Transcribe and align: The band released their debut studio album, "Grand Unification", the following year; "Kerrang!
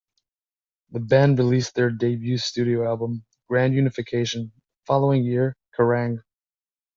The 0.89 0.99
band 0.99 1.37
released 1.37 1.75
their 1.75 1.91
debut 1.91 2.39
studio 2.39 2.87
album, 2.87 3.23
"Grand 3.47 3.75
Unification", 3.75 4.45
the 4.55 4.61
following 4.87 5.23
year; 5.23 5.55
"Kerrang! 5.77 6.23